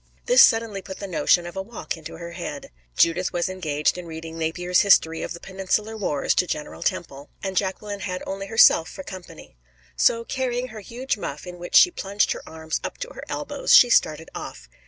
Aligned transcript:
This 0.25 0.41
suddenly 0.41 0.81
put 0.81 0.97
the 0.97 1.05
notion 1.05 1.45
of 1.45 1.55
a 1.55 1.61
walk 1.61 1.95
into 1.95 2.15
her 2.15 2.31
head. 2.31 2.71
Judith 2.97 3.31
was 3.31 3.47
engaged 3.47 3.99
in 3.99 4.07
reading 4.07 4.35
Napier's 4.35 4.81
History 4.81 5.21
of 5.21 5.33
the 5.33 5.39
Peninsular 5.39 5.95
Wars 5.95 6.33
to 6.33 6.47
General 6.47 6.81
Temple, 6.81 7.29
and 7.43 7.55
Jacqueline 7.55 7.99
had 7.99 8.23
only 8.25 8.47
herself 8.47 8.89
for 8.89 9.03
company. 9.03 9.57
So, 9.95 10.23
carrying 10.25 10.69
her 10.69 10.79
huge 10.79 11.17
muff 11.17 11.45
in 11.45 11.59
which 11.59 11.75
she 11.75 11.91
plunged 11.91 12.31
her 12.31 12.41
arms 12.49 12.79
up 12.83 12.97
to 12.97 13.09
her 13.13 13.21
elbows, 13.29 13.75
she 13.75 13.91
started 13.91 14.31
off. 14.33 14.67